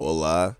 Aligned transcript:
Olá, 0.00 0.56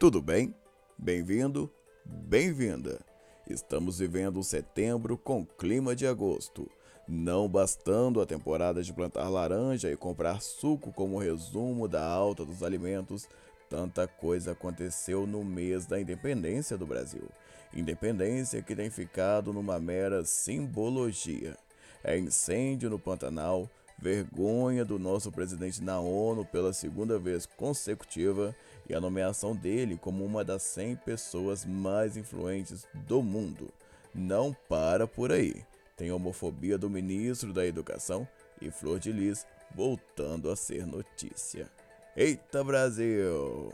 tudo 0.00 0.20
bem? 0.20 0.52
Bem-vindo, 0.98 1.72
bem-vinda. 2.04 3.00
Estamos 3.48 4.00
vivendo 4.00 4.42
setembro 4.42 5.16
com 5.16 5.46
clima 5.46 5.94
de 5.94 6.08
agosto. 6.08 6.68
Não 7.06 7.48
bastando 7.48 8.20
a 8.20 8.26
temporada 8.26 8.82
de 8.82 8.92
plantar 8.92 9.28
laranja 9.28 9.92
e 9.92 9.96
comprar 9.96 10.42
suco 10.42 10.92
como 10.92 11.20
resumo 11.20 11.86
da 11.86 12.04
alta 12.04 12.44
dos 12.44 12.64
alimentos, 12.64 13.28
tanta 13.68 14.08
coisa 14.08 14.52
aconteceu 14.52 15.24
no 15.24 15.44
mês 15.44 15.86
da 15.86 16.00
independência 16.00 16.76
do 16.76 16.84
Brasil. 16.84 17.28
Independência 17.72 18.60
que 18.60 18.74
tem 18.74 18.90
ficado 18.90 19.52
numa 19.52 19.78
mera 19.78 20.24
simbologia. 20.24 21.56
É 22.02 22.18
incêndio 22.18 22.90
no 22.90 22.98
Pantanal, 22.98 23.70
vergonha 24.00 24.84
do 24.84 24.98
nosso 24.98 25.30
presidente 25.30 25.82
na 25.82 26.00
ONU 26.00 26.44
pela 26.44 26.72
segunda 26.72 27.18
vez 27.18 27.44
consecutiva 27.44 28.54
e 28.88 28.94
a 28.94 29.00
nomeação 29.00 29.54
dele 29.54 29.98
como 30.00 30.24
uma 30.24 30.42
das 30.42 30.62
100 30.62 30.96
pessoas 30.96 31.64
mais 31.64 32.16
influentes 32.16 32.86
do 33.06 33.22
mundo. 33.22 33.68
Não 34.14 34.56
para 34.68 35.06
por 35.06 35.30
aí. 35.30 35.64
Tem 35.96 36.10
homofobia 36.10 36.78
do 36.78 36.88
ministro 36.88 37.52
da 37.52 37.66
Educação 37.66 38.26
e 38.60 38.70
Flor 38.70 38.98
de 38.98 39.12
Lis 39.12 39.46
voltando 39.74 40.50
a 40.50 40.56
ser 40.56 40.86
notícia. 40.86 41.70
Eita 42.16 42.64
Brasil! 42.64 43.72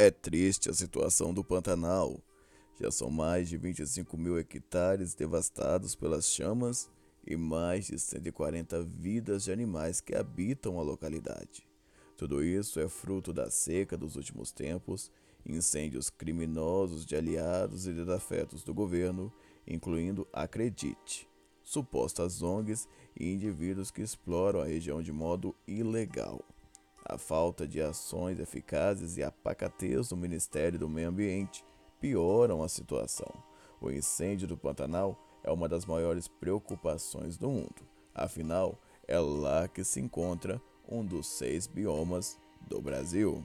É 0.00 0.12
triste 0.12 0.70
a 0.70 0.72
situação 0.72 1.34
do 1.34 1.42
Pantanal. 1.42 2.22
Já 2.80 2.88
são 2.88 3.10
mais 3.10 3.48
de 3.48 3.56
25 3.56 4.16
mil 4.16 4.38
hectares 4.38 5.12
devastados 5.12 5.96
pelas 5.96 6.26
chamas 6.30 6.88
e 7.26 7.36
mais 7.36 7.88
de 7.88 7.98
140 7.98 8.80
vidas 8.84 9.42
de 9.42 9.50
animais 9.50 10.00
que 10.00 10.14
habitam 10.14 10.78
a 10.78 10.84
localidade. 10.84 11.66
Tudo 12.16 12.44
isso 12.44 12.78
é 12.78 12.88
fruto 12.88 13.32
da 13.32 13.50
seca 13.50 13.96
dos 13.96 14.14
últimos 14.14 14.52
tempos, 14.52 15.10
incêndios 15.44 16.10
criminosos 16.10 17.04
de 17.04 17.16
aliados 17.16 17.88
e 17.88 17.92
desafetos 17.92 18.62
do 18.62 18.72
governo, 18.72 19.32
incluindo 19.66 20.28
Acredite, 20.32 21.28
supostas 21.60 22.40
ONGs 22.40 22.86
e 23.18 23.32
indivíduos 23.32 23.90
que 23.90 24.02
exploram 24.02 24.60
a 24.60 24.64
região 24.66 25.02
de 25.02 25.10
modo 25.10 25.56
ilegal. 25.66 26.44
A 27.08 27.16
falta 27.16 27.66
de 27.66 27.80
ações 27.80 28.38
eficazes 28.38 29.16
e 29.16 29.22
a 29.22 29.32
pacatez 29.32 30.10
do 30.10 30.16
Ministério 30.16 30.78
do 30.78 30.90
Meio 30.90 31.08
Ambiente 31.08 31.64
pioram 31.98 32.62
a 32.62 32.68
situação. 32.68 33.32
O 33.80 33.90
incêndio 33.90 34.46
do 34.46 34.58
Pantanal 34.58 35.18
é 35.42 35.50
uma 35.50 35.66
das 35.66 35.86
maiores 35.86 36.28
preocupações 36.28 37.38
do 37.38 37.48
mundo. 37.48 37.82
Afinal, 38.14 38.78
é 39.06 39.18
lá 39.18 39.66
que 39.66 39.82
se 39.84 39.98
encontra 40.00 40.60
um 40.86 41.02
dos 41.02 41.26
seis 41.26 41.66
biomas 41.66 42.38
do 42.68 42.78
Brasil. 42.78 43.42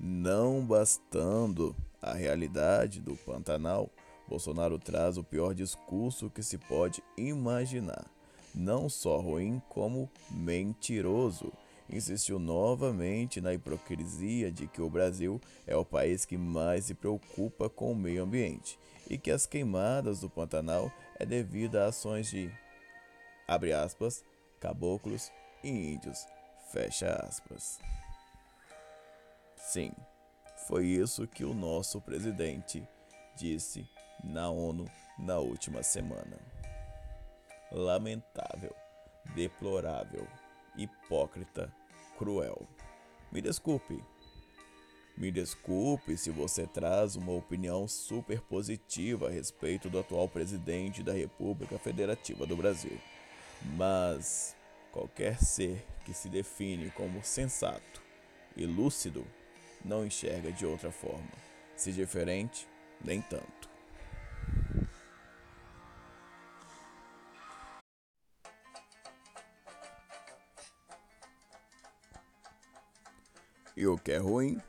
Não 0.00 0.64
bastando 0.64 1.76
a 2.00 2.14
realidade 2.14 2.98
do 2.98 3.14
Pantanal, 3.14 3.90
Bolsonaro 4.26 4.78
traz 4.78 5.18
o 5.18 5.24
pior 5.24 5.54
discurso 5.54 6.30
que 6.30 6.42
se 6.42 6.56
pode 6.56 7.02
imaginar 7.14 8.06
não 8.58 8.88
só 8.88 9.20
ruim 9.20 9.62
como 9.68 10.10
mentiroso. 10.30 11.52
Insistiu 11.88 12.38
novamente 12.38 13.40
na 13.40 13.54
hipocrisia 13.54 14.50
de 14.50 14.66
que 14.66 14.82
o 14.82 14.90
Brasil 14.90 15.40
é 15.66 15.74
o 15.76 15.84
país 15.84 16.24
que 16.24 16.36
mais 16.36 16.86
se 16.86 16.94
preocupa 16.94 17.70
com 17.70 17.92
o 17.92 17.96
meio 17.96 18.24
ambiente 18.24 18.78
e 19.08 19.16
que 19.16 19.30
as 19.30 19.46
queimadas 19.46 20.20
do 20.20 20.28
Pantanal 20.28 20.92
é 21.18 21.24
devido 21.24 21.76
a 21.76 21.86
ações 21.86 22.28
de 22.30 22.50
abre 23.46 23.72
aspas, 23.72 24.22
caboclos 24.60 25.32
e 25.62 25.68
índios, 25.68 26.26
fecha 26.70 27.10
aspas. 27.26 27.78
Sim, 29.56 29.92
foi 30.66 30.86
isso 30.86 31.26
que 31.26 31.44
o 31.44 31.54
nosso 31.54 32.00
presidente 32.00 32.86
disse 33.34 33.88
na 34.22 34.50
ONU 34.50 34.84
na 35.18 35.38
última 35.38 35.82
semana 35.82 36.57
lamentável, 37.70 38.74
deplorável, 39.34 40.26
hipócrita, 40.76 41.72
cruel. 42.16 42.66
Me 43.30 43.40
desculpe. 43.40 44.02
Me 45.16 45.32
desculpe 45.32 46.16
se 46.16 46.30
você 46.30 46.66
traz 46.66 47.16
uma 47.16 47.32
opinião 47.32 47.88
super 47.88 48.40
positiva 48.40 49.26
a 49.26 49.30
respeito 49.30 49.90
do 49.90 49.98
atual 49.98 50.28
presidente 50.28 51.02
da 51.02 51.12
República 51.12 51.78
Federativa 51.78 52.46
do 52.46 52.56
Brasil. 52.56 52.96
Mas 53.76 54.56
qualquer 54.92 55.42
ser 55.42 55.84
que 56.04 56.14
se 56.14 56.28
define 56.28 56.90
como 56.92 57.22
sensato 57.24 58.00
e 58.56 58.64
lúcido 58.64 59.26
não 59.84 60.06
enxerga 60.06 60.52
de 60.52 60.64
outra 60.64 60.90
forma. 60.90 61.32
Se 61.76 61.92
diferente, 61.92 62.68
nem 63.04 63.20
tanto. 63.20 63.67
E 73.78 73.86
o 73.86 73.96
que 73.96 74.10
é 74.10 74.18
ruim, 74.18 74.60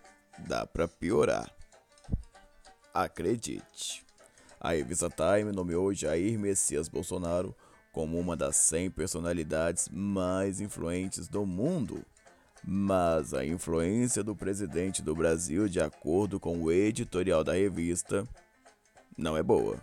dá 0.47 0.67
para 0.67 0.87
piorar. 0.87 1.51
Acredite. 2.93 4.05
A 4.59 4.73
revista 4.73 5.09
Time 5.09 5.51
nomeou 5.51 5.91
Jair 5.95 6.37
Messias 6.37 6.87
Bolsonaro 6.87 7.55
como 7.91 8.19
uma 8.19 8.37
das 8.37 8.55
100 8.57 8.91
personalidades 8.91 9.89
mais 9.91 10.61
influentes 10.61 11.27
do 11.27 11.43
mundo. 11.43 12.05
Mas 12.63 13.33
a 13.33 13.43
influência 13.43 14.23
do 14.23 14.35
presidente 14.35 15.01
do 15.01 15.15
Brasil, 15.15 15.67
de 15.67 15.81
acordo 15.81 16.39
com 16.39 16.61
o 16.61 16.71
editorial 16.71 17.43
da 17.43 17.53
revista, 17.53 18.23
não 19.17 19.35
é 19.35 19.41
boa. 19.41 19.79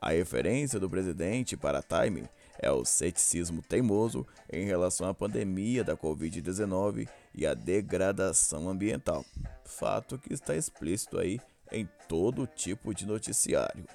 A 0.00 0.10
referência 0.10 0.78
do 0.78 0.88
presidente 0.88 1.56
para 1.56 1.80
a 1.80 1.82
Time 1.82 2.28
é 2.60 2.70
o 2.70 2.84
ceticismo 2.84 3.62
teimoso 3.62 4.26
em 4.52 4.64
relação 4.64 5.08
à 5.08 5.14
pandemia 5.14 5.82
da 5.82 5.96
Covid-19 5.96 7.08
e 7.34 7.46
à 7.46 7.54
degradação 7.54 8.68
ambiental. 8.68 9.24
Fato 9.64 10.18
que 10.18 10.32
está 10.34 10.54
explícito 10.54 11.18
aí 11.18 11.40
em 11.72 11.88
todo 12.06 12.46
tipo 12.46 12.94
de 12.94 13.06
noticiário. 13.06 13.86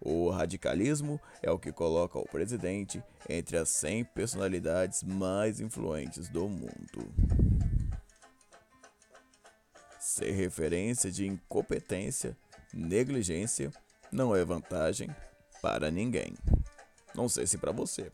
O 0.00 0.30
radicalismo 0.30 1.20
é 1.42 1.50
o 1.50 1.58
que 1.58 1.72
coloca 1.72 2.18
o 2.18 2.28
presidente 2.28 3.02
entre 3.28 3.56
as 3.56 3.68
100 3.68 4.04
personalidades 4.04 5.02
mais 5.02 5.60
influentes 5.60 6.28
do 6.28 6.48
mundo. 6.48 7.12
Ser 9.98 10.30
referência 10.32 11.10
de 11.10 11.26
incompetência, 11.26 12.36
negligência, 12.72 13.70
não 14.10 14.34
é 14.34 14.44
vantagem 14.44 15.10
para 15.60 15.90
ninguém. 15.90 16.34
Não 17.18 17.28
sei 17.28 17.48
se 17.48 17.58
para 17.58 17.72
você. 17.72 18.12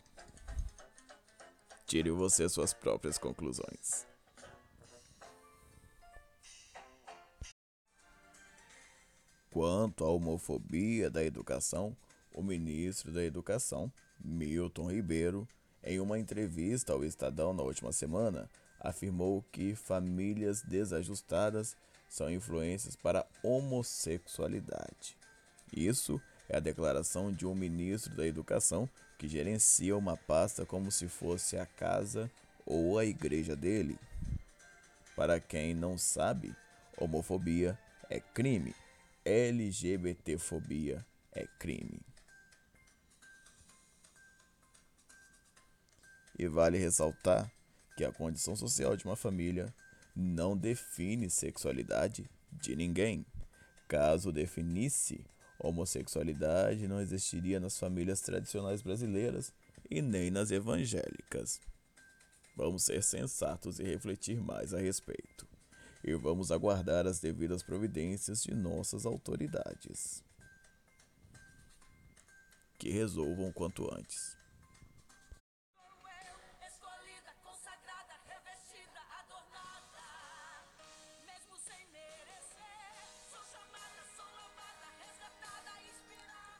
Tire 1.86 2.10
você 2.10 2.48
suas 2.48 2.72
próprias 2.72 3.18
conclusões. 3.18 4.06
Quanto 9.50 10.04
à 10.04 10.08
homofobia 10.08 11.10
da 11.10 11.22
educação, 11.22 11.94
o 12.32 12.42
ministro 12.42 13.12
da 13.12 13.22
Educação, 13.22 13.92
Milton 14.18 14.90
Ribeiro, 14.90 15.46
em 15.82 16.00
uma 16.00 16.18
entrevista 16.18 16.94
ao 16.94 17.04
Estadão 17.04 17.52
na 17.52 17.62
última 17.62 17.92
semana, 17.92 18.48
afirmou 18.80 19.44
que 19.52 19.74
famílias 19.74 20.62
desajustadas 20.62 21.76
são 22.08 22.30
influências 22.30 22.96
para 22.96 23.20
a 23.20 23.26
homossexualidade. 23.46 25.14
Isso 25.76 26.18
é 26.48 26.56
a 26.56 26.60
declaração 26.60 27.32
de 27.32 27.46
um 27.46 27.54
ministro 27.54 28.14
da 28.14 28.26
Educação 28.26 28.88
que 29.18 29.28
gerencia 29.28 29.96
uma 29.96 30.16
pasta 30.16 30.66
como 30.66 30.90
se 30.90 31.08
fosse 31.08 31.56
a 31.56 31.66
casa 31.66 32.30
ou 32.66 32.98
a 32.98 33.04
igreja 33.04 33.54
dele. 33.56 33.98
Para 35.16 35.38
quem 35.38 35.74
não 35.74 35.96
sabe, 35.96 36.54
homofobia 36.98 37.78
é 38.10 38.20
crime, 38.20 38.74
LGBTfobia 39.24 41.04
é 41.32 41.46
crime. 41.58 42.00
E 46.36 46.48
vale 46.48 46.78
ressaltar 46.78 47.50
que 47.96 48.04
a 48.04 48.12
condição 48.12 48.56
social 48.56 48.96
de 48.96 49.04
uma 49.04 49.14
família 49.14 49.72
não 50.14 50.56
define 50.56 51.30
sexualidade 51.30 52.28
de 52.52 52.74
ninguém. 52.74 53.24
Caso 53.86 54.32
definisse, 54.32 55.24
Homossexualidade 55.58 56.88
não 56.88 57.00
existiria 57.00 57.60
nas 57.60 57.78
famílias 57.78 58.20
tradicionais 58.20 58.82
brasileiras 58.82 59.52
e 59.90 60.02
nem 60.02 60.30
nas 60.30 60.50
evangélicas. 60.50 61.60
Vamos 62.56 62.84
ser 62.84 63.02
sensatos 63.02 63.80
e 63.80 63.84
refletir 63.84 64.40
mais 64.40 64.72
a 64.72 64.78
respeito. 64.78 65.46
e 66.06 66.14
vamos 66.14 66.52
aguardar 66.52 67.06
as 67.06 67.18
devidas 67.18 67.62
providências 67.62 68.42
de 68.42 68.54
nossas 68.54 69.06
autoridades. 69.06 70.22
Que 72.78 72.90
resolvam 72.90 73.50
quanto 73.50 73.90
antes. 73.90 74.36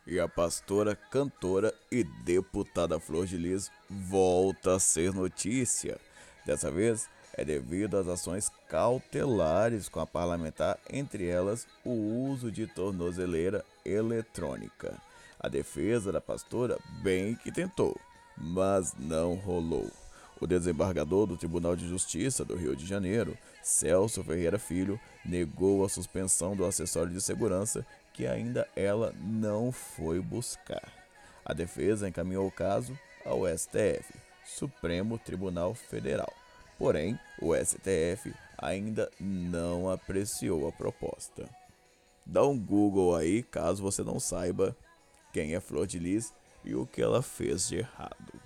E 0.06 0.20
a 0.20 0.28
pastora, 0.28 0.94
cantora 0.94 1.72
e 1.90 2.04
deputada 2.04 3.00
Flor 3.00 3.26
de 3.26 3.38
Lis 3.38 3.70
volta 3.88 4.76
a 4.76 4.78
ser 4.78 5.14
notícia. 5.14 5.98
Dessa 6.44 6.70
vez 6.70 7.08
é 7.32 7.42
devido 7.42 7.96
às 7.96 8.06
ações 8.06 8.50
cautelares 8.68 9.88
com 9.88 10.00
a 10.00 10.06
parlamentar, 10.06 10.78
entre 10.90 11.26
elas 11.26 11.66
o 11.82 11.90
uso 11.90 12.52
de 12.52 12.66
tornozeleira 12.66 13.64
eletrônica. 13.82 14.94
A 15.40 15.48
defesa 15.48 16.12
da 16.12 16.20
pastora 16.20 16.78
bem 17.02 17.34
que 17.34 17.50
tentou, 17.50 17.98
mas 18.36 18.94
não 18.98 19.34
rolou. 19.34 19.90
O 20.38 20.46
desembargador 20.46 21.26
do 21.26 21.36
Tribunal 21.36 21.74
de 21.74 21.88
Justiça 21.88 22.44
do 22.44 22.56
Rio 22.56 22.76
de 22.76 22.84
Janeiro, 22.84 23.38
Celso 23.62 24.22
Ferreira 24.22 24.58
Filho, 24.58 25.00
negou 25.24 25.82
a 25.82 25.88
suspensão 25.88 26.54
do 26.54 26.66
acessório 26.66 27.10
de 27.10 27.20
segurança 27.20 27.86
que 28.14 28.26
ainda 28.28 28.66
ela 28.76 29.12
não 29.20 29.72
foi 29.72 30.20
buscar. 30.20 30.90
A 31.44 31.52
defesa 31.52 32.08
encaminhou 32.08 32.46
o 32.46 32.52
caso 32.52 32.98
ao 33.26 33.40
STF, 33.46 34.14
Supremo 34.46 35.18
Tribunal 35.18 35.74
Federal. 35.74 36.32
Porém, 36.78 37.18
o 37.42 37.54
STF 37.54 38.32
ainda 38.56 39.10
não 39.20 39.90
apreciou 39.90 40.66
a 40.68 40.72
proposta. 40.72 41.48
Dá 42.24 42.42
um 42.44 42.58
Google 42.58 43.16
aí 43.16 43.42
caso 43.42 43.82
você 43.82 44.02
não 44.02 44.18
saiba 44.18 44.76
quem 45.32 45.54
é 45.54 45.60
Flor 45.60 45.86
de 45.86 45.98
Lis 45.98 46.32
e 46.64 46.74
o 46.74 46.86
que 46.86 47.02
ela 47.02 47.20
fez 47.20 47.68
de 47.68 47.78
errado. 47.78 48.40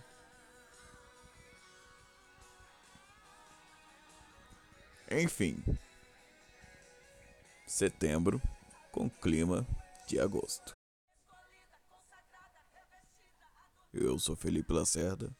Enfim, 5.11 5.62
setembro 7.67 8.41
com 8.99 9.09
clima 9.09 9.65
de 10.09 10.19
agosto. 10.19 10.77
Eu 13.93 14.19
sou 14.19 14.35
Felipe 14.35 14.73
Lacerda. 14.73 15.33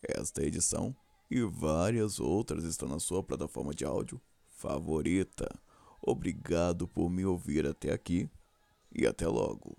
Esta 0.00 0.44
edição 0.44 0.94
e 1.28 1.42
várias 1.42 2.20
outras 2.20 2.62
estão 2.62 2.88
na 2.88 3.00
sua 3.00 3.24
plataforma 3.24 3.74
de 3.74 3.84
áudio 3.84 4.20
favorita. 4.46 5.48
Obrigado 6.00 6.86
por 6.86 7.10
me 7.10 7.24
ouvir 7.24 7.66
até 7.66 7.92
aqui 7.92 8.30
e 8.94 9.04
até 9.04 9.26
logo. 9.26 9.76